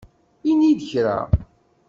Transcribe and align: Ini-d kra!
Ini-d 0.49 0.81
kra! 0.89 1.19